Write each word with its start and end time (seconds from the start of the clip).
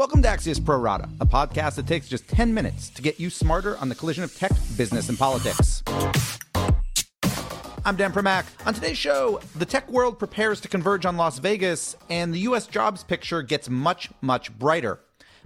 Welcome 0.00 0.22
to 0.22 0.28
Axios 0.28 0.64
Pro 0.64 0.78
Rata, 0.78 1.10
a 1.20 1.26
podcast 1.26 1.74
that 1.74 1.86
takes 1.86 2.08
just 2.08 2.26
10 2.26 2.54
minutes 2.54 2.88
to 2.88 3.02
get 3.02 3.20
you 3.20 3.28
smarter 3.28 3.76
on 3.76 3.90
the 3.90 3.94
collision 3.94 4.24
of 4.24 4.34
tech, 4.34 4.50
business, 4.74 5.10
and 5.10 5.18
politics. 5.18 5.82
I'm 7.84 7.96
Dan 7.96 8.10
Primack. 8.10 8.46
On 8.66 8.72
today's 8.72 8.96
show, 8.96 9.42
the 9.56 9.66
tech 9.66 9.90
world 9.90 10.18
prepares 10.18 10.58
to 10.62 10.68
converge 10.68 11.04
on 11.04 11.18
Las 11.18 11.38
Vegas, 11.38 11.96
and 12.08 12.32
the 12.32 12.38
U.S. 12.38 12.66
jobs 12.66 13.04
picture 13.04 13.42
gets 13.42 13.68
much, 13.68 14.08
much 14.22 14.58
brighter. 14.58 15.00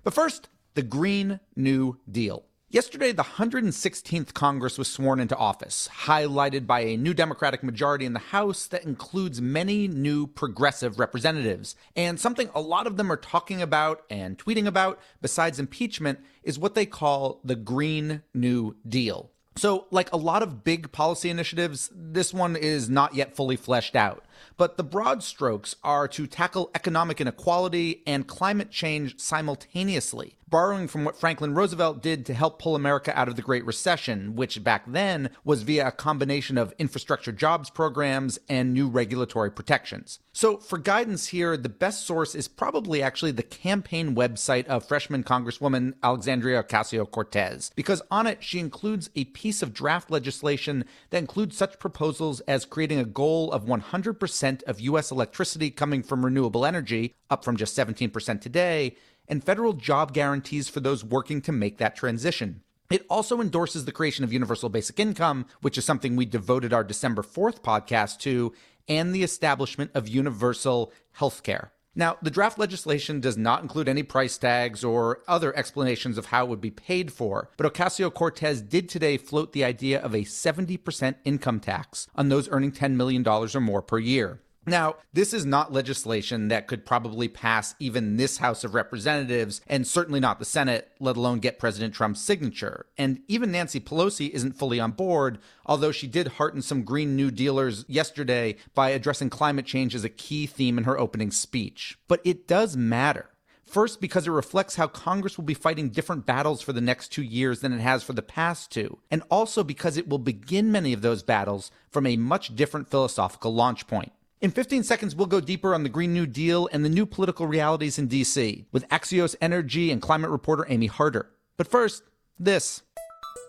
But 0.05 0.15
first, 0.15 0.49
the 0.75 0.83
Green 0.83 1.41
New 1.57 1.99
Deal. 2.09 2.45
Yesterday, 2.75 3.13
the 3.13 3.23
116th 3.23 4.35
Congress 4.35 4.79
was 4.79 4.89
sworn 4.89 5.21
into 5.21 5.37
office, 5.37 5.89
highlighted 6.07 6.67
by 6.67 6.81
a 6.81 6.97
new 6.97 7.15
Democratic 7.15 7.63
majority 7.63 8.05
in 8.05 8.15
the 8.15 8.19
House 8.19 8.67
that 8.67 8.83
includes 8.83 9.41
many 9.41 9.87
new 9.87 10.27
progressive 10.27 10.99
representatives. 10.99 11.77
And 11.95 12.19
something 12.19 12.51
a 12.53 12.61
lot 12.61 12.89
of 12.89 12.97
them 12.97 13.13
are 13.13 13.17
talking 13.17 13.63
about 13.63 14.03
and 14.11 14.37
tweeting 14.37 14.67
about, 14.67 14.99
besides 15.23 15.61
impeachment, 15.61 16.19
is 16.43 16.59
what 16.59 16.75
they 16.75 16.85
call 16.85 17.39
the 17.45 17.55
Green 17.55 18.23
New 18.35 18.75
Deal. 18.89 19.31
So, 19.55 19.87
like 19.93 20.13
a 20.13 20.17
lot 20.17 20.43
of 20.43 20.65
big 20.65 20.91
policy 20.91 21.31
initiatives, 21.31 21.93
this 21.95 22.35
one 22.35 22.57
is 22.57 22.91
not 22.91 23.15
yet 23.15 23.37
fully 23.37 23.55
fleshed 23.55 23.95
out. 23.95 24.25
But 24.57 24.77
the 24.77 24.85
broad 24.85 25.23
strokes 25.23 25.77
are 25.83 26.09
to 26.09 26.27
tackle 26.27 26.71
economic 26.75 27.21
inequality 27.21 28.03
and 28.07 28.27
climate 28.27 28.71
change 28.71 29.19
simultaneously, 29.19 30.37
borrowing 30.49 30.87
from 30.87 31.05
what 31.05 31.17
Franklin 31.17 31.55
Roosevelt 31.55 32.03
did 32.03 32.25
to 32.27 32.35
help 32.35 32.61
pull 32.61 32.77
America 32.77 33.17
out 33.19 33.29
of 33.29 33.37
the 33.37 33.43
Great 33.43 33.65
Recession, 33.65 34.37
which 34.37 34.63
back 34.63 34.85
then 34.87 35.31
was 35.43 35.63
via 35.63 35.89
a 35.89 35.93
combination 35.93 36.57
of 36.57 36.73
infrastructure 36.79 37.33
jobs 37.33 37.71
programs 37.71 38.39
and 38.49 38.73
new 38.73 38.89
regulatory 38.89 39.51
protections. 39.51 40.21
So, 40.33 40.59
for 40.59 40.79
guidance 40.79 41.29
here, 41.29 41.57
the 41.57 41.69
best 41.69 42.07
source 42.07 42.35
is 42.35 42.49
probably 42.49 43.03
actually 43.03 43.33
the 43.33 43.43
campaign 43.43 44.15
website 44.15 44.67
of 44.67 44.87
freshman 44.87 45.25
Congresswoman 45.25 45.95
Alexandria 46.03 46.63
Ocasio 46.63 47.11
Cortez, 47.11 47.71
because 47.75 48.03
on 48.11 48.27
it 48.27 48.43
she 48.43 48.59
includes 48.59 49.11
a 49.15 49.25
piece 49.25 49.63
of 49.63 49.73
draft 49.73 50.11
legislation 50.11 50.85
that 51.11 51.19
includes 51.19 51.57
such 51.57 51.79
proposals 51.79 52.41
as 52.43 52.65
creating 52.65 52.99
a 52.99 53.05
goal 53.05 53.51
of 53.53 53.65
100% 53.65 54.19
of 54.67 54.81
U.S. 54.81 55.11
electricity 55.11 55.71
coming 55.71 56.03
from 56.03 56.25
renewable 56.25 56.65
energy, 56.65 57.15
up 57.31 57.45
from 57.45 57.57
just 57.57 57.77
17% 57.77 58.41
today, 58.41 58.97
and 59.29 59.45
federal 59.45 59.73
job 59.73 60.13
guarantees 60.13 60.69
for 60.69 60.81
those 60.81 61.05
working 61.05 61.41
to 61.43 61.53
make 61.53 61.79
that 61.79 61.97
transition. 61.97 62.63
It 62.91 63.07
also 63.11 63.41
endorses 63.41 63.85
the 63.85 63.93
creation 63.93 64.25
of 64.25 64.33
universal 64.33 64.69
basic 64.69 65.01
income, 65.01 65.47
which 65.61 65.79
is 65.79 65.85
something 65.85 66.17
we 66.17 66.27
devoted 66.27 66.73
our 66.73 66.85
December 66.85 67.23
4th 67.23 67.61
podcast 67.61 68.19
to, 68.21 68.53
and 68.89 69.15
the 69.15 69.23
establishment 69.23 69.91
of 69.95 70.09
universal 70.09 70.93
health 71.13 71.43
care. 71.43 71.74
Now, 71.97 72.17
the 72.21 72.31
draft 72.31 72.59
legislation 72.59 73.21
does 73.21 73.37
not 73.37 73.63
include 73.63 73.89
any 73.89 74.03
price 74.03 74.37
tags 74.37 74.83
or 74.83 75.21
other 75.29 75.57
explanations 75.57 76.19
of 76.19 76.27
how 76.27 76.45
it 76.45 76.49
would 76.49 76.61
be 76.61 76.71
paid 76.71 77.13
for, 77.13 77.51
but 77.57 77.73
Ocasio 77.73 78.13
Cortez 78.13 78.61
did 78.61 78.89
today 78.89 79.17
float 79.17 79.53
the 79.53 79.65
idea 79.65 80.01
of 80.01 80.13
a 80.13 80.23
70% 80.23 81.15
income 81.25 81.61
tax 81.61 82.09
on 82.17 82.29
those 82.29 82.49
earning 82.49 82.73
$10 82.73 82.95
million 82.95 83.27
or 83.27 83.61
more 83.61 83.83
per 83.83 83.99
year. 83.99 84.41
Now, 84.67 84.97
this 85.13 85.35
is 85.35 85.45
not 85.45 85.73
legislation 85.73 86.49
that 86.49 86.67
could 86.67 86.87
probably 86.87 87.29
pass 87.29 87.75
even 87.79 88.17
this 88.17 88.39
House 88.39 88.65
of 88.65 88.75
Representatives, 88.75 89.61
and 89.67 89.87
certainly 89.87 90.21
not 90.21 90.39
the 90.39 90.45
Senate, 90.45 90.91
let 91.01 91.17
alone 91.17 91.39
get 91.39 91.59
President 91.59 91.95
Trump's 91.95 92.23
signature. 92.23 92.87
And 92.97 93.21
even 93.29 93.53
Nancy 93.53 93.81
Pelosi 93.81 94.31
isn't 94.31 94.59
fully 94.59 94.81
on 94.81 94.93
board, 94.93 95.39
although 95.67 95.93
she 95.93 96.07
did 96.07 96.29
hearten 96.29 96.63
some 96.63 96.83
Green 96.83 97.15
New 97.15 97.31
Dealers 97.31 97.85
yesterday 97.89 98.57
by 98.75 98.91
addressing 98.91 99.31
climate 99.31 99.67
change 99.67 99.95
as 99.95 100.05
a 100.05 100.09
key 100.09 100.47
theme 100.47 100.79
in 100.79 100.85
her 100.85 100.99
opening 100.99 101.31
speech. 101.31 101.99
But 102.09 102.21
it 102.25 102.49
does 102.49 102.77
matter. 102.77 103.31
First, 103.67 104.01
because 104.01 104.27
it 104.27 104.31
reflects 104.31 104.77
how 104.77 104.87
Congress 104.87 105.37
will 105.37 105.45
be 105.45 105.55
fighting 105.55 105.89
different 105.89 106.27
battles 106.27 106.63
for 106.63 106.73
the 106.73 106.81
next 106.81 107.09
two 107.09 107.23
years 107.23 107.61
than 107.61 107.73
it 107.73 107.81
has 107.81 108.03
for 108.03 108.13
the 108.13 108.23
past 108.23 108.71
two, 108.71 108.99
and 109.11 109.23
also 109.31 109.65
because 109.65 109.97
it 109.97 110.09
will 110.09 110.19
begin 110.19 110.71
many 110.71 110.93
of 110.93 111.03
those 111.03 111.23
battles 111.23 111.71
from 111.91 112.07
a 112.07 112.17
much 112.17 112.55
different 112.55 112.89
philosophical 112.89 113.53
launch 113.53 113.87
point. 113.87 114.13
In 114.45 114.51
15 114.51 114.83
seconds, 114.83 115.17
we'll 115.17 115.27
go 115.27 115.41
deeper 115.41 115.75
on 115.75 115.85
the 115.85 115.89
Green 115.89 116.13
New 116.13 116.27
Deal 116.27 116.69
and 116.71 116.85
the 116.85 116.91
new 116.91 117.07
political 117.07 117.47
realities 117.47 117.99
in 117.99 118.11
DC 118.11 118.67
with 118.73 118.87
Axios 118.91 119.35
energy 119.41 119.91
and 119.91 120.03
climate 120.03 120.29
reporter 120.29 120.67
Amy 120.69 120.87
Harder. 120.87 121.31
But 121.57 121.67
first, 121.67 122.03
this. 122.39 122.83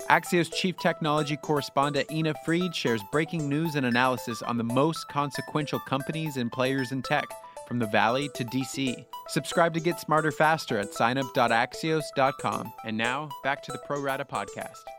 Axios 0.09 0.53
chief 0.53 0.77
technology 0.77 1.35
correspondent 1.35 2.09
Ina 2.09 2.33
Fried 2.45 2.73
shares 2.73 3.01
breaking 3.11 3.49
news 3.49 3.75
and 3.75 3.85
analysis 3.85 4.41
on 4.41 4.57
the 4.57 4.63
most 4.63 5.09
consequential 5.09 5.79
companies 5.79 6.37
and 6.37 6.49
players 6.49 6.93
in 6.93 7.01
tech, 7.01 7.27
from 7.67 7.79
the 7.79 7.87
Valley 7.87 8.29
to 8.33 8.45
DC. 8.45 9.05
Subscribe 9.27 9.73
to 9.73 9.81
get 9.81 9.99
smarter 9.99 10.31
faster 10.31 10.77
at 10.77 10.93
signup.axios.com. 10.93 12.71
And 12.85 12.95
now, 12.95 13.27
back 13.43 13.61
to 13.63 13.73
the 13.73 13.79
Pro 13.79 13.99
Rata 13.99 14.23
podcast. 14.23 14.94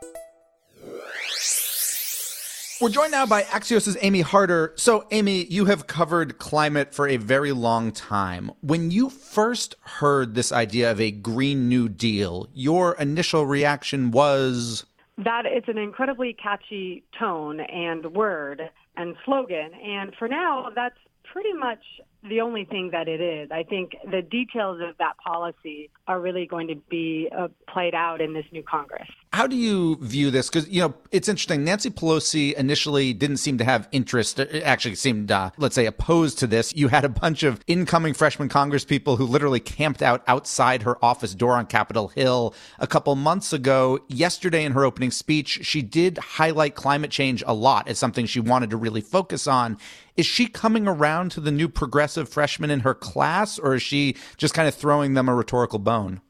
We're 2.79 2.89
joined 2.89 3.11
now 3.11 3.25
by 3.25 3.41
Axios' 3.41 3.97
Amy 4.01 4.21
Harder. 4.21 4.73
So, 4.75 5.07
Amy, 5.09 5.45
you 5.45 5.65
have 5.65 5.87
covered 5.87 6.37
climate 6.37 6.93
for 6.93 7.07
a 7.07 7.17
very 7.17 7.51
long 7.51 7.91
time. 7.91 8.51
When 8.61 8.91
you 8.91 9.09
first 9.09 9.73
heard 9.81 10.35
this 10.35 10.51
idea 10.51 10.91
of 10.91 11.01
a 11.01 11.09
Green 11.09 11.67
New 11.69 11.89
Deal, 11.89 12.47
your 12.53 12.93
initial 12.99 13.47
reaction 13.47 14.11
was 14.11 14.85
that 15.17 15.47
it's 15.47 15.67
an 15.67 15.79
incredibly 15.79 16.33
catchy 16.33 17.03
tone 17.17 17.61
and 17.61 18.13
word 18.13 18.69
and 18.95 19.15
slogan. 19.25 19.71
And 19.83 20.13
for 20.13 20.27
now, 20.27 20.69
that's 20.75 20.99
pretty 21.23 21.53
much 21.53 21.83
the 22.29 22.41
only 22.41 22.65
thing 22.65 22.91
that 22.91 23.07
it 23.07 23.21
is. 23.21 23.51
I 23.51 23.63
think 23.63 23.95
the 24.09 24.21
details 24.21 24.79
of 24.81 24.97
that 24.97 25.17
policy 25.17 25.89
are 26.07 26.19
really 26.19 26.45
going 26.45 26.67
to 26.67 26.75
be 26.75 27.29
uh, 27.35 27.47
played 27.67 27.95
out 27.95 28.21
in 28.21 28.33
this 28.33 28.45
new 28.51 28.63
Congress. 28.63 29.07
How 29.33 29.45
do 29.45 29.55
you 29.55 29.97
view 30.01 30.31
this? 30.31 30.49
Because, 30.49 30.67
you 30.69 30.81
know, 30.81 30.93
it's 31.11 31.27
interesting. 31.27 31.63
Nancy 31.63 31.89
Pelosi 31.89 32.53
initially 32.53 33.13
didn't 33.13 33.37
seem 33.37 33.57
to 33.57 33.63
have 33.63 33.87
interest, 33.91 34.39
actually 34.39 34.95
seemed, 34.95 35.31
uh, 35.31 35.51
let's 35.57 35.75
say, 35.75 35.85
opposed 35.85 36.39
to 36.39 36.47
this. 36.47 36.73
You 36.75 36.87
had 36.87 37.05
a 37.05 37.09
bunch 37.09 37.43
of 37.43 37.59
incoming 37.67 38.13
freshman 38.13 38.49
Congress 38.49 38.85
people 38.85 39.17
who 39.17 39.25
literally 39.25 39.59
camped 39.59 40.01
out 40.01 40.23
outside 40.27 40.83
her 40.83 41.03
office 41.03 41.35
door 41.35 41.53
on 41.53 41.65
Capitol 41.65 42.07
Hill 42.09 42.55
a 42.79 42.87
couple 42.87 43.15
months 43.15 43.53
ago. 43.53 43.99
Yesterday, 44.07 44.63
in 44.63 44.71
her 44.71 44.85
opening 44.85 45.11
speech, 45.11 45.59
she 45.63 45.81
did 45.81 46.17
highlight 46.17 46.75
climate 46.75 47.11
change 47.11 47.43
a 47.45 47.53
lot 47.53 47.87
as 47.87 47.99
something 47.99 48.25
she 48.25 48.39
wanted 48.39 48.69
to 48.69 48.77
really 48.77 49.01
focus 49.01 49.45
on. 49.45 49.77
Is 50.17 50.25
she 50.25 50.47
coming 50.47 50.87
around 50.87 51.31
to 51.31 51.39
the 51.39 51.51
new 51.51 51.69
progressive 51.69 52.27
freshmen 52.27 52.71
in 52.71 52.81
her 52.81 52.95
class, 52.95 53.59
or 53.59 53.75
is 53.75 53.83
she 53.83 54.15
just 54.35 54.55
kind 54.55 54.67
of 54.67 54.73
throwing 54.73 55.13
them 55.13 55.29
a 55.29 55.35
rhetorical 55.35 55.79
bone? 55.79 56.21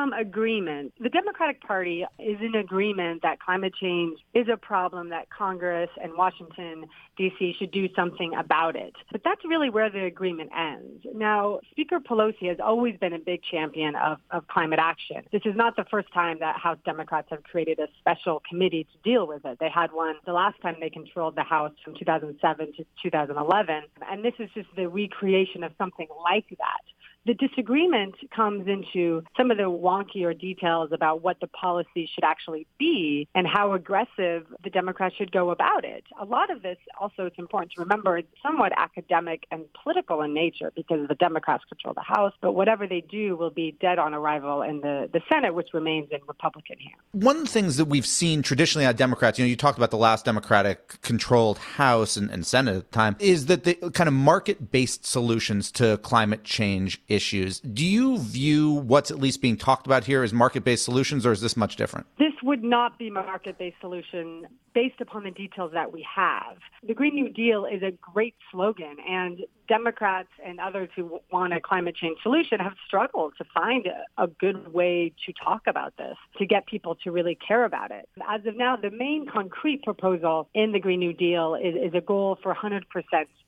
Some 0.00 0.14
agreement. 0.14 0.94
The 0.98 1.10
Democratic 1.10 1.60
Party 1.60 2.06
is 2.18 2.38
in 2.40 2.54
agreement 2.54 3.20
that 3.20 3.38
climate 3.38 3.74
change 3.78 4.18
is 4.32 4.46
a 4.50 4.56
problem 4.56 5.10
that 5.10 5.28
Congress 5.28 5.90
and 6.02 6.14
Washington, 6.16 6.86
D.C. 7.18 7.54
should 7.58 7.70
do 7.70 7.86
something 7.94 8.32
about 8.34 8.76
it. 8.76 8.94
But 9.12 9.20
that's 9.22 9.42
really 9.44 9.68
where 9.68 9.90
the 9.90 10.04
agreement 10.04 10.52
ends. 10.56 11.04
Now, 11.14 11.60
Speaker 11.70 12.00
Pelosi 12.00 12.48
has 12.48 12.56
always 12.64 12.96
been 12.96 13.12
a 13.12 13.18
big 13.18 13.42
champion 13.42 13.94
of, 13.94 14.20
of 14.30 14.46
climate 14.48 14.78
action. 14.80 15.22
This 15.32 15.42
is 15.44 15.54
not 15.54 15.76
the 15.76 15.84
first 15.90 16.10
time 16.14 16.38
that 16.40 16.56
House 16.56 16.78
Democrats 16.86 17.28
have 17.28 17.42
created 17.42 17.78
a 17.78 17.88
special 17.98 18.40
committee 18.48 18.84
to 18.84 18.98
deal 19.04 19.26
with 19.26 19.44
it. 19.44 19.58
They 19.60 19.68
had 19.68 19.92
one 19.92 20.14
the 20.24 20.32
last 20.32 20.58
time 20.62 20.76
they 20.80 20.88
controlled 20.88 21.36
the 21.36 21.42
House 21.42 21.72
from 21.84 21.94
2007 21.98 22.72
to 22.78 22.86
2011. 23.02 23.82
And 24.10 24.24
this 24.24 24.34
is 24.38 24.48
just 24.54 24.68
the 24.76 24.88
recreation 24.88 25.62
of 25.62 25.72
something 25.76 26.08
like 26.24 26.48
that. 26.48 26.80
The 27.26 27.34
disagreement 27.34 28.14
comes 28.34 28.66
into 28.66 29.22
some 29.36 29.50
of 29.50 29.58
the 29.58 29.64
wonkier 29.64 30.38
details 30.38 30.90
about 30.90 31.22
what 31.22 31.38
the 31.40 31.48
policy 31.48 32.08
should 32.12 32.24
actually 32.24 32.66
be 32.78 33.28
and 33.34 33.46
how 33.46 33.74
aggressive 33.74 34.46
the 34.64 34.70
Democrats 34.70 35.16
should 35.16 35.30
go 35.30 35.50
about 35.50 35.84
it. 35.84 36.04
A 36.18 36.24
lot 36.24 36.50
of 36.50 36.62
this 36.62 36.78
also 36.98 37.26
it's 37.26 37.38
important 37.38 37.72
to 37.72 37.82
remember 37.82 38.16
is 38.16 38.24
somewhat 38.42 38.72
academic 38.76 39.44
and 39.50 39.64
political 39.82 40.22
in 40.22 40.32
nature 40.32 40.72
because 40.74 41.08
the 41.08 41.14
Democrats 41.14 41.64
control 41.68 41.92
the 41.92 42.00
House, 42.00 42.32
but 42.40 42.52
whatever 42.52 42.86
they 42.86 43.02
do 43.02 43.36
will 43.36 43.50
be 43.50 43.76
dead 43.80 43.98
on 43.98 44.14
arrival 44.14 44.62
in 44.62 44.80
the, 44.80 45.10
the 45.12 45.20
Senate, 45.30 45.54
which 45.54 45.68
remains 45.74 46.08
in 46.10 46.20
Republican 46.26 46.78
hands. 46.78 47.02
One 47.12 47.36
of 47.36 47.42
the 47.42 47.50
things 47.50 47.76
that 47.76 47.84
we've 47.84 48.06
seen 48.06 48.42
traditionally 48.42 48.86
on 48.86 48.96
Democrats, 48.96 49.38
you 49.38 49.44
know, 49.44 49.48
you 49.50 49.56
talked 49.56 49.76
about 49.76 49.90
the 49.90 49.98
last 49.98 50.24
Democratic 50.24 51.02
controlled 51.02 51.58
House 51.58 52.16
and, 52.16 52.30
and 52.30 52.46
Senate 52.46 52.76
at 52.76 52.90
the 52.90 52.96
time, 52.96 53.16
is 53.18 53.46
that 53.46 53.64
the 53.64 53.74
kind 53.90 54.08
of 54.08 54.14
market 54.14 54.70
based 54.70 55.04
solutions 55.04 55.70
to 55.72 55.98
climate 55.98 56.44
change 56.44 57.02
issues. 57.10 57.60
Do 57.60 57.84
you 57.84 58.18
view 58.18 58.70
what's 58.72 59.10
at 59.10 59.18
least 59.18 59.42
being 59.42 59.56
talked 59.56 59.86
about 59.86 60.04
here 60.04 60.22
as 60.22 60.32
market 60.32 60.64
based 60.64 60.84
solutions, 60.84 61.26
or 61.26 61.32
is 61.32 61.40
this 61.40 61.56
much 61.56 61.76
different? 61.76 62.06
This 62.18 62.29
would 62.42 62.62
not 62.62 62.98
be 62.98 63.08
a 63.08 63.12
market-based 63.12 63.76
solution 63.80 64.46
based 64.74 65.00
upon 65.00 65.24
the 65.24 65.30
details 65.30 65.72
that 65.72 65.92
we 65.92 66.06
have. 66.14 66.56
The 66.86 66.94
Green 66.94 67.14
New 67.14 67.28
Deal 67.28 67.64
is 67.64 67.82
a 67.82 67.90
great 67.90 68.34
slogan, 68.50 68.96
and 69.08 69.40
Democrats 69.68 70.28
and 70.44 70.58
others 70.58 70.88
who 70.96 71.20
want 71.30 71.52
a 71.52 71.60
climate 71.60 71.94
change 71.96 72.18
solution 72.22 72.58
have 72.58 72.74
struggled 72.86 73.34
to 73.38 73.44
find 73.54 73.86
a, 73.86 74.24
a, 74.24 74.26
good 74.26 74.72
way 74.72 75.12
to 75.26 75.32
talk 75.32 75.62
about 75.66 75.96
this, 75.96 76.16
to 76.38 76.46
get 76.46 76.66
people 76.66 76.96
to 76.96 77.12
really 77.12 77.36
care 77.36 77.64
about 77.64 77.90
it. 77.90 78.08
As 78.28 78.44
of 78.46 78.56
now, 78.56 78.76
the 78.76 78.90
main 78.90 79.26
concrete 79.26 79.82
proposal 79.82 80.48
in 80.54 80.72
the 80.72 80.80
Green 80.80 81.00
New 81.00 81.12
Deal 81.12 81.54
is, 81.54 81.74
is 81.74 81.94
a 81.94 82.00
goal 82.00 82.38
for 82.42 82.54
100% 82.54 82.82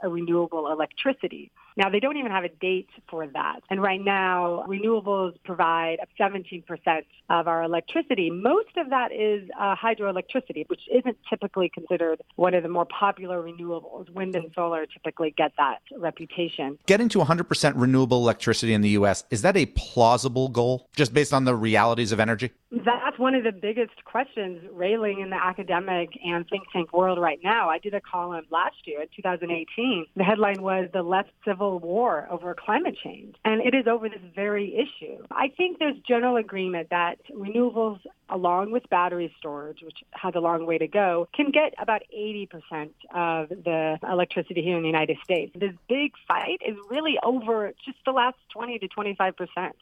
renewable 0.04 0.70
electricity. 0.70 1.50
Now, 1.76 1.88
they 1.88 2.00
don't 2.00 2.16
even 2.16 2.30
have 2.30 2.44
a 2.44 2.50
date 2.50 2.90
for 3.08 3.26
that. 3.26 3.60
And 3.70 3.82
right 3.82 4.00
now, 4.00 4.64
renewables 4.68 5.34
provide 5.44 5.98
17% 6.20 6.64
of 7.30 7.48
our 7.48 7.62
electricity. 7.62 8.30
Most 8.30 8.76
that 8.90 9.12
is 9.12 9.48
uh, 9.58 9.74
hydroelectricity, 9.76 10.68
which 10.68 10.82
isn't 10.92 11.16
typically 11.28 11.68
considered 11.68 12.22
one 12.36 12.54
of 12.54 12.62
the 12.62 12.68
more 12.68 12.86
popular 12.86 13.42
renewables. 13.42 14.08
Wind 14.10 14.34
and 14.34 14.50
solar 14.54 14.86
typically 14.86 15.34
get 15.36 15.52
that 15.58 15.78
reputation. 15.96 16.78
Getting 16.86 17.08
to 17.10 17.18
100% 17.18 17.72
renewable 17.76 18.18
electricity 18.18 18.72
in 18.74 18.80
the 18.80 18.90
U.S., 18.90 19.24
is 19.30 19.42
that 19.42 19.56
a 19.56 19.66
plausible 19.66 20.48
goal 20.48 20.88
just 20.96 21.14
based 21.14 21.32
on 21.32 21.44
the 21.44 21.54
realities 21.54 22.12
of 22.12 22.20
energy? 22.20 22.50
That's 22.72 23.18
one 23.18 23.34
of 23.34 23.44
the 23.44 23.52
biggest 23.52 24.02
questions 24.04 24.62
railing 24.72 25.20
in 25.20 25.28
the 25.28 25.36
academic 25.36 26.08
and 26.24 26.48
think 26.48 26.64
tank 26.72 26.92
world 26.92 27.18
right 27.18 27.38
now. 27.44 27.68
I 27.68 27.78
did 27.78 27.92
a 27.92 28.00
column 28.00 28.46
last 28.50 28.76
year 28.86 29.02
in 29.02 29.08
2018. 29.14 30.06
The 30.16 30.24
headline 30.24 30.62
was 30.62 30.88
The 30.92 31.02
Left 31.02 31.30
Civil 31.44 31.80
War 31.80 32.26
Over 32.30 32.54
Climate 32.54 32.96
Change. 33.02 33.36
And 33.44 33.60
it 33.60 33.74
is 33.74 33.86
over 33.86 34.08
this 34.08 34.22
very 34.34 34.74
issue. 34.74 35.22
I 35.30 35.48
think 35.54 35.80
there's 35.80 35.96
general 36.08 36.36
agreement 36.36 36.88
that 36.90 37.18
renewables 37.30 38.00
along 38.32 38.72
with 38.72 38.88
battery 38.88 39.32
storage, 39.38 39.82
which 39.82 39.98
has 40.12 40.34
a 40.34 40.40
long 40.40 40.66
way 40.66 40.78
to 40.78 40.88
go, 40.88 41.28
can 41.34 41.50
get 41.50 41.74
about 41.78 42.02
80% 42.16 42.48
of 43.14 43.50
the 43.50 43.98
electricity 44.10 44.62
here 44.62 44.76
in 44.76 44.82
the 44.82 44.88
United 44.88 45.18
States. 45.22 45.52
This 45.54 45.74
big 45.88 46.12
fight 46.26 46.60
is 46.66 46.76
really 46.88 47.18
over 47.22 47.72
just 47.84 47.98
the 48.06 48.12
last 48.12 48.38
20 48.52 48.78
to 48.78 48.88
25%. 48.88 49.34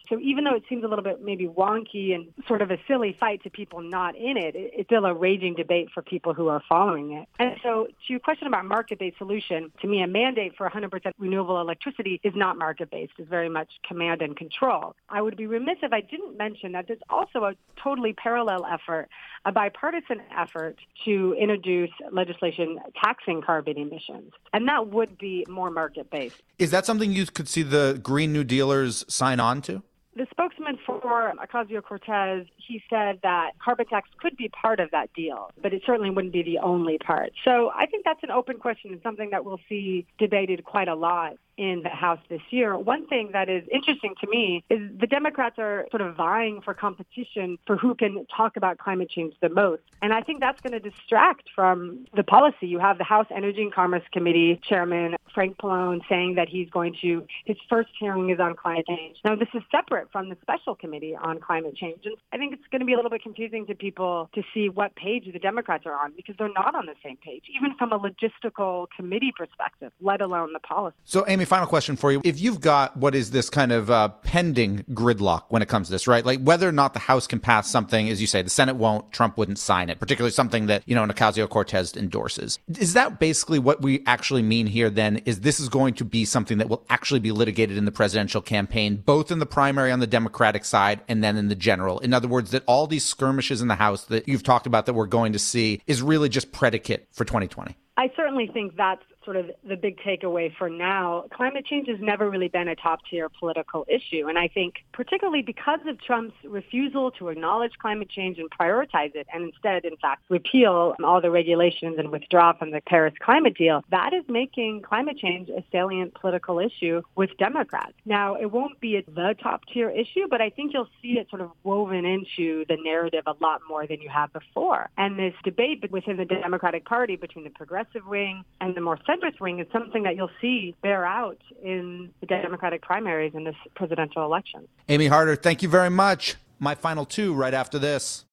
So 0.08 0.18
even 0.18 0.44
though 0.44 0.56
it 0.56 0.64
seems 0.68 0.84
a 0.84 0.88
little 0.88 1.04
bit 1.04 1.22
maybe 1.22 1.46
wonky 1.46 2.14
and 2.14 2.32
sort 2.48 2.60
of 2.60 2.70
a 2.70 2.78
silly 2.86 3.16
fight 3.18 3.42
to 3.44 3.50
people 3.50 3.80
not 3.80 4.16
in 4.16 4.36
it, 4.36 4.54
it's 4.54 4.88
still 4.88 5.04
a 5.04 5.14
raging 5.14 5.54
debate 5.54 5.88
for 5.92 6.02
people 6.02 6.34
who 6.34 6.48
are 6.48 6.62
following 6.68 7.12
it. 7.12 7.28
And 7.38 7.56
so 7.62 7.86
to 7.86 7.92
your 8.08 8.20
question 8.20 8.46
about 8.46 8.64
market-based 8.64 9.18
solution, 9.18 9.72
to 9.80 9.88
me, 9.88 10.02
a 10.02 10.06
mandate 10.06 10.56
for 10.56 10.68
100% 10.68 11.12
renewable 11.18 11.60
electricity 11.60 12.20
is 12.22 12.32
not 12.34 12.58
market-based. 12.58 13.12
It's 13.18 13.28
very 13.28 13.48
much 13.48 13.68
command 13.86 14.22
and 14.22 14.36
control. 14.36 14.94
I 15.08 15.22
would 15.22 15.36
be 15.36 15.46
remiss 15.46 15.78
if 15.82 15.92
I 15.92 16.00
didn't 16.00 16.36
mention 16.36 16.72
that 16.72 16.86
there's 16.86 17.00
also 17.08 17.44
a 17.44 17.54
totally 17.82 18.12
parallel 18.12 18.66
effort, 18.66 19.08
a 19.44 19.52
bipartisan 19.52 20.20
effort 20.36 20.78
to 21.04 21.34
introduce 21.38 21.90
legislation 22.10 22.78
taxing 23.02 23.42
carbon 23.42 23.78
emissions. 23.78 24.32
And 24.52 24.68
that 24.68 24.88
would 24.88 25.18
be 25.18 25.44
more 25.48 25.70
market-based. 25.70 26.42
Is 26.58 26.70
that 26.70 26.86
something 26.86 27.12
you 27.12 27.26
could 27.26 27.48
see 27.48 27.62
the 27.62 27.98
Green 28.02 28.32
New 28.32 28.44
Dealers 28.44 29.04
sign 29.08 29.40
on 29.40 29.62
to? 29.62 29.82
The 30.16 30.26
spokesman 30.30 30.76
for 30.84 31.00
Ocasio 31.00 31.82
Cortez, 31.82 32.46
he 32.56 32.82
said 32.90 33.20
that 33.22 33.52
carbon 33.62 33.86
tax 33.86 34.08
could 34.20 34.36
be 34.36 34.48
part 34.48 34.80
of 34.80 34.90
that 34.90 35.12
deal, 35.14 35.50
but 35.62 35.72
it 35.72 35.82
certainly 35.86 36.10
wouldn't 36.10 36.32
be 36.32 36.42
the 36.42 36.58
only 36.58 36.98
part. 36.98 37.32
So 37.44 37.70
I 37.74 37.86
think 37.86 38.04
that's 38.04 38.22
an 38.24 38.30
open 38.30 38.58
question 38.58 38.90
and 38.90 39.00
something 39.02 39.30
that 39.30 39.44
we'll 39.44 39.60
see 39.68 40.06
debated 40.18 40.64
quite 40.64 40.88
a 40.88 40.96
lot 40.96 41.34
in 41.60 41.82
the 41.82 41.90
House 41.90 42.20
this 42.30 42.40
year. 42.48 42.76
One 42.78 43.06
thing 43.06 43.30
that 43.34 43.50
is 43.50 43.62
interesting 43.70 44.14
to 44.22 44.26
me 44.26 44.64
is 44.70 44.80
the 44.98 45.06
Democrats 45.06 45.56
are 45.58 45.86
sort 45.90 46.00
of 46.00 46.16
vying 46.16 46.62
for 46.62 46.72
competition 46.72 47.58
for 47.66 47.76
who 47.76 47.94
can 47.94 48.24
talk 48.34 48.56
about 48.56 48.78
climate 48.78 49.10
change 49.10 49.34
the 49.42 49.50
most. 49.50 49.82
And 50.00 50.14
I 50.14 50.22
think 50.22 50.40
that's 50.40 50.58
going 50.62 50.72
to 50.72 50.80
distract 50.80 51.50
from 51.54 52.06
the 52.16 52.24
policy. 52.24 52.66
You 52.66 52.78
have 52.78 52.96
the 52.96 53.04
House 53.04 53.26
Energy 53.30 53.60
and 53.60 53.74
Commerce 53.74 54.04
Committee 54.10 54.58
Chairman 54.62 55.16
Frank 55.34 55.58
Pallone 55.58 56.00
saying 56.08 56.36
that 56.36 56.48
he's 56.48 56.70
going 56.70 56.96
to, 57.02 57.26
his 57.44 57.58
first 57.68 57.90
hearing 57.98 58.30
is 58.30 58.40
on 58.40 58.56
climate 58.56 58.86
change. 58.88 59.18
Now, 59.22 59.36
this 59.36 59.48
is 59.52 59.62
separate 59.70 60.10
from 60.10 60.30
the 60.30 60.38
special 60.40 60.74
committee 60.74 61.14
on 61.14 61.40
climate 61.40 61.76
change. 61.76 62.06
And 62.06 62.16
I 62.32 62.38
think 62.38 62.54
it's 62.54 62.66
going 62.70 62.80
to 62.80 62.86
be 62.86 62.94
a 62.94 62.96
little 62.96 63.10
bit 63.10 63.22
confusing 63.22 63.66
to 63.66 63.74
people 63.74 64.30
to 64.34 64.42
see 64.54 64.70
what 64.70 64.96
page 64.96 65.30
the 65.30 65.38
Democrats 65.38 65.84
are 65.84 65.94
on 65.94 66.12
because 66.16 66.36
they're 66.38 66.52
not 66.52 66.74
on 66.74 66.86
the 66.86 66.94
same 67.04 67.18
page, 67.18 67.44
even 67.54 67.76
from 67.76 67.92
a 67.92 67.98
logistical 67.98 68.86
committee 68.96 69.32
perspective, 69.36 69.92
let 70.00 70.22
alone 70.22 70.54
the 70.54 70.58
policy. 70.58 70.96
So, 71.04 71.24
Amy, 71.28 71.44
final 71.50 71.66
question 71.66 71.96
for 71.96 72.12
you. 72.12 72.22
If 72.24 72.40
you've 72.40 72.60
got 72.60 72.96
what 72.96 73.14
is 73.14 73.32
this 73.32 73.50
kind 73.50 73.72
of 73.72 73.90
uh, 73.90 74.08
pending 74.08 74.84
gridlock 74.90 75.46
when 75.48 75.62
it 75.62 75.68
comes 75.68 75.88
to 75.88 75.92
this, 75.92 76.06
right? 76.06 76.24
Like 76.24 76.40
whether 76.40 76.68
or 76.68 76.72
not 76.72 76.94
the 76.94 77.00
House 77.00 77.26
can 77.26 77.40
pass 77.40 77.68
something, 77.68 78.08
as 78.08 78.20
you 78.20 78.28
say, 78.28 78.40
the 78.40 78.48
Senate 78.48 78.76
won't, 78.76 79.10
Trump 79.10 79.36
wouldn't 79.36 79.58
sign 79.58 79.90
it, 79.90 79.98
particularly 79.98 80.30
something 80.30 80.66
that, 80.66 80.84
you 80.86 80.94
know, 80.94 81.04
Ocasio 81.04 81.48
Cortez 81.48 81.96
endorses. 81.96 82.60
Is 82.78 82.94
that 82.94 83.18
basically 83.18 83.58
what 83.58 83.82
we 83.82 84.04
actually 84.06 84.42
mean 84.42 84.68
here 84.68 84.90
then? 84.90 85.16
Is 85.26 85.40
this 85.40 85.58
is 85.58 85.68
going 85.68 85.94
to 85.94 86.04
be 86.04 86.24
something 86.24 86.58
that 86.58 86.68
will 86.68 86.86
actually 86.88 87.20
be 87.20 87.32
litigated 87.32 87.76
in 87.76 87.84
the 87.84 87.90
presidential 87.90 88.40
campaign, 88.40 89.02
both 89.04 89.32
in 89.32 89.40
the 89.40 89.46
primary 89.46 89.90
on 89.90 89.98
the 89.98 90.06
Democratic 90.06 90.64
side 90.64 91.00
and 91.08 91.24
then 91.24 91.36
in 91.36 91.48
the 91.48 91.56
general? 91.56 91.98
In 91.98 92.14
other 92.14 92.28
words, 92.28 92.52
that 92.52 92.62
all 92.66 92.86
these 92.86 93.04
skirmishes 93.04 93.60
in 93.60 93.66
the 93.66 93.74
House 93.74 94.04
that 94.04 94.28
you've 94.28 94.44
talked 94.44 94.68
about 94.68 94.86
that 94.86 94.94
we're 94.94 95.06
going 95.06 95.32
to 95.32 95.38
see 95.40 95.82
is 95.88 96.00
really 96.00 96.28
just 96.28 96.52
predicate 96.52 97.08
for 97.10 97.24
2020? 97.24 97.76
I 97.96 98.10
certainly 98.16 98.46
think 98.46 98.76
that's 98.76 99.02
sort 99.30 99.44
of 99.44 99.50
the 99.62 99.76
big 99.76 99.96
takeaway 99.98 100.52
for 100.56 100.68
now. 100.68 101.24
Climate 101.32 101.64
change 101.64 101.86
has 101.86 102.00
never 102.00 102.28
really 102.28 102.48
been 102.48 102.66
a 102.66 102.74
top 102.74 102.98
tier 103.08 103.28
political 103.28 103.86
issue. 103.86 104.26
And 104.26 104.36
I 104.36 104.48
think 104.48 104.82
particularly 104.92 105.42
because 105.42 105.78
of 105.86 106.02
Trump's 106.02 106.34
refusal 106.42 107.12
to 107.12 107.28
acknowledge 107.28 107.78
climate 107.78 108.08
change 108.08 108.38
and 108.40 108.50
prioritize 108.50 109.14
it 109.14 109.28
and 109.32 109.44
instead, 109.44 109.84
in 109.84 109.96
fact, 109.98 110.24
repeal 110.30 110.96
all 111.04 111.20
the 111.20 111.30
regulations 111.30 111.94
and 111.96 112.10
withdraw 112.10 112.52
from 112.54 112.72
the 112.72 112.80
Paris 112.80 113.14
climate 113.20 113.56
deal, 113.56 113.84
that 113.90 114.12
is 114.12 114.24
making 114.28 114.82
climate 114.82 115.16
change 115.16 115.48
a 115.48 115.62
salient 115.70 116.12
political 116.14 116.58
issue 116.58 117.00
with 117.14 117.30
Democrats. 117.38 117.94
Now, 118.04 118.34
it 118.34 118.50
won't 118.50 118.80
be 118.80 119.00
the 119.00 119.36
top 119.40 119.60
tier 119.72 119.90
issue, 119.90 120.26
but 120.28 120.40
I 120.40 120.50
think 120.50 120.72
you'll 120.72 120.88
see 121.00 121.20
it 121.20 121.30
sort 121.30 121.42
of 121.42 121.52
woven 121.62 122.04
into 122.04 122.64
the 122.68 122.78
narrative 122.82 123.22
a 123.28 123.34
lot 123.40 123.60
more 123.68 123.86
than 123.86 124.00
you 124.00 124.08
have 124.08 124.32
before. 124.32 124.90
And 124.98 125.16
this 125.16 125.34
debate 125.44 125.88
within 125.92 126.16
the 126.16 126.24
Democratic 126.24 126.84
Party 126.84 127.14
between 127.14 127.44
the 127.44 127.50
progressive 127.50 128.04
wing 128.06 128.44
and 128.60 128.74
the 128.74 128.80
more 128.80 128.98
centrist 129.20 129.40
wing 129.40 129.58
is 129.60 129.66
something 129.72 130.02
that 130.04 130.16
you'll 130.16 130.30
see 130.40 130.74
bear 130.82 131.04
out 131.04 131.38
in 131.62 132.10
the 132.20 132.26
Democratic 132.26 132.82
primaries 132.82 133.32
in 133.34 133.44
this 133.44 133.56
presidential 133.74 134.24
election. 134.24 134.66
Amy 134.88 135.06
Harder, 135.06 135.36
thank 135.36 135.62
you 135.62 135.68
very 135.68 135.90
much. 135.90 136.36
My 136.58 136.74
final 136.74 137.04
two 137.04 137.34
right 137.34 137.54
after 137.54 137.78
this. 137.78 138.24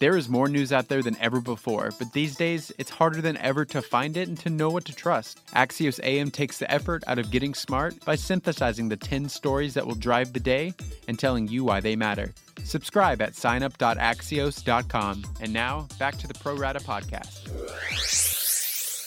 There 0.00 0.16
is 0.16 0.28
more 0.28 0.48
news 0.48 0.72
out 0.72 0.86
there 0.86 1.02
than 1.02 1.16
ever 1.20 1.40
before, 1.40 1.90
but 1.98 2.12
these 2.12 2.36
days 2.36 2.70
it's 2.78 2.90
harder 2.90 3.20
than 3.20 3.36
ever 3.38 3.64
to 3.64 3.82
find 3.82 4.16
it 4.16 4.28
and 4.28 4.38
to 4.38 4.50
know 4.50 4.70
what 4.70 4.84
to 4.84 4.94
trust. 4.94 5.44
Axios 5.54 5.98
AM 6.04 6.30
takes 6.30 6.58
the 6.58 6.70
effort 6.70 7.02
out 7.08 7.18
of 7.18 7.32
getting 7.32 7.52
smart 7.52 8.04
by 8.04 8.14
synthesizing 8.14 8.88
the 8.88 8.96
10 8.96 9.28
stories 9.28 9.74
that 9.74 9.84
will 9.84 9.96
drive 9.96 10.32
the 10.32 10.40
day 10.40 10.72
and 11.08 11.18
telling 11.18 11.48
you 11.48 11.64
why 11.64 11.80
they 11.80 11.96
matter. 11.96 12.32
Subscribe 12.62 13.20
at 13.20 13.32
signup.axios.com. 13.32 15.24
And 15.40 15.52
now, 15.52 15.88
back 15.98 16.16
to 16.18 16.28
the 16.28 16.34
Pro 16.34 16.54
Rata 16.54 16.78
podcast. 16.78 18.37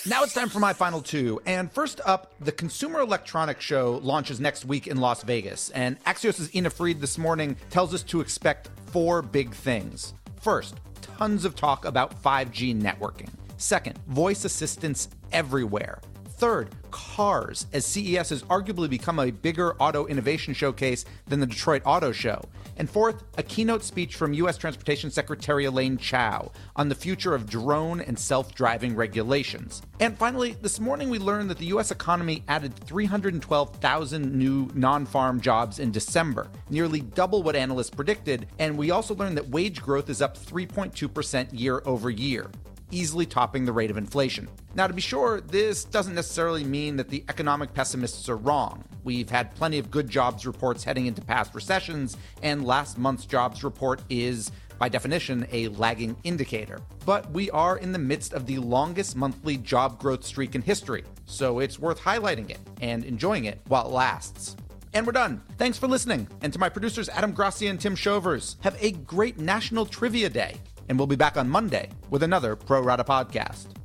Now 0.07 0.23
it's 0.23 0.33
time 0.33 0.49
for 0.49 0.59
my 0.59 0.73
final 0.73 0.99
two. 0.99 1.39
And 1.45 1.71
first 1.71 2.01
up, 2.05 2.33
the 2.39 2.51
Consumer 2.51 3.01
Electronics 3.01 3.63
Show 3.63 3.99
launches 4.01 4.39
next 4.39 4.65
week 4.65 4.87
in 4.87 4.97
Las 4.97 5.21
Vegas. 5.21 5.69
And 5.71 6.03
Axios' 6.05 6.53
Ina 6.55 6.71
Fried 6.71 6.99
this 6.99 7.19
morning 7.19 7.55
tells 7.69 7.93
us 7.93 8.01
to 8.03 8.19
expect 8.19 8.69
four 8.87 9.21
big 9.21 9.53
things. 9.53 10.15
First, 10.41 10.79
tons 11.03 11.45
of 11.45 11.55
talk 11.55 11.85
about 11.85 12.19
5G 12.23 12.81
networking. 12.81 13.29
Second, 13.57 13.99
voice 14.07 14.43
assistants 14.43 15.09
everywhere. 15.31 16.01
Third, 16.29 16.69
cars, 16.89 17.67
as 17.71 17.85
CES 17.85 18.29
has 18.29 18.41
arguably 18.43 18.89
become 18.89 19.19
a 19.19 19.29
bigger 19.29 19.75
auto 19.75 20.07
innovation 20.07 20.55
showcase 20.55 21.05
than 21.27 21.39
the 21.39 21.45
Detroit 21.45 21.83
Auto 21.85 22.11
Show. 22.11 22.41
And 22.77 22.89
fourth, 22.89 23.23
a 23.37 23.43
keynote 23.43 23.83
speech 23.83 24.15
from 24.15 24.33
U.S. 24.33 24.57
Transportation 24.57 25.11
Secretary 25.11 25.65
Elaine 25.65 25.97
Chao 25.97 26.51
on 26.75 26.89
the 26.89 26.95
future 26.95 27.35
of 27.35 27.49
drone 27.49 28.01
and 28.01 28.17
self 28.17 28.55
driving 28.55 28.95
regulations. 28.95 29.81
And 29.99 30.17
finally, 30.17 30.53
this 30.61 30.79
morning 30.79 31.09
we 31.09 31.19
learned 31.19 31.49
that 31.49 31.57
the 31.57 31.67
U.S. 31.67 31.91
economy 31.91 32.43
added 32.47 32.75
312,000 32.75 34.33
new 34.33 34.69
non 34.73 35.05
farm 35.05 35.41
jobs 35.41 35.79
in 35.79 35.91
December, 35.91 36.49
nearly 36.69 37.01
double 37.01 37.43
what 37.43 37.55
analysts 37.55 37.89
predicted. 37.89 38.47
And 38.59 38.77
we 38.77 38.91
also 38.91 39.15
learned 39.15 39.37
that 39.37 39.49
wage 39.49 39.81
growth 39.81 40.09
is 40.09 40.21
up 40.21 40.37
3.2% 40.37 41.47
year 41.51 41.81
over 41.85 42.09
year 42.09 42.49
easily 42.91 43.25
topping 43.25 43.65
the 43.65 43.73
rate 43.73 43.89
of 43.89 43.97
inflation. 43.97 44.47
Now, 44.75 44.87
to 44.87 44.93
be 44.93 45.01
sure, 45.01 45.41
this 45.41 45.83
doesn't 45.83 46.15
necessarily 46.15 46.63
mean 46.63 46.97
that 46.97 47.09
the 47.09 47.23
economic 47.29 47.73
pessimists 47.73 48.29
are 48.29 48.37
wrong. 48.37 48.83
We've 49.03 49.29
had 49.29 49.55
plenty 49.55 49.79
of 49.79 49.89
good 49.89 50.09
jobs 50.09 50.45
reports 50.45 50.83
heading 50.83 51.07
into 51.07 51.21
past 51.21 51.55
recessions, 51.55 52.17
and 52.41 52.65
last 52.65 52.97
month's 52.97 53.25
jobs 53.25 53.63
report 53.63 54.01
is, 54.09 54.51
by 54.77 54.89
definition, 54.89 55.47
a 55.51 55.67
lagging 55.69 56.15
indicator. 56.23 56.79
But 57.05 57.31
we 57.31 57.49
are 57.51 57.77
in 57.77 57.91
the 57.91 57.99
midst 57.99 58.33
of 58.33 58.45
the 58.45 58.59
longest 58.59 59.15
monthly 59.15 59.57
job 59.57 59.99
growth 59.99 60.23
streak 60.23 60.55
in 60.55 60.61
history, 60.61 61.03
so 61.25 61.59
it's 61.59 61.79
worth 61.79 61.99
highlighting 61.99 62.49
it 62.49 62.59
and 62.81 63.03
enjoying 63.03 63.45
it 63.45 63.59
while 63.67 63.87
it 63.87 63.91
lasts. 63.91 64.55
And 64.93 65.05
we're 65.05 65.13
done. 65.13 65.41
Thanks 65.57 65.77
for 65.77 65.87
listening. 65.87 66.27
And 66.41 66.51
to 66.51 66.59
my 66.59 66.67
producers, 66.67 67.07
Adam 67.09 67.31
Gracia 67.31 67.67
and 67.67 67.79
Tim 67.79 67.95
Shovers, 67.95 68.57
have 68.61 68.77
a 68.81 68.91
great 68.91 69.39
National 69.39 69.85
Trivia 69.85 70.29
Day. 70.29 70.55
And 70.89 70.97
we'll 70.97 71.07
be 71.07 71.15
back 71.15 71.37
on 71.37 71.49
Monday 71.49 71.89
with 72.09 72.23
another 72.23 72.55
Pro 72.55 72.81
Rata 72.81 73.03
podcast. 73.03 73.80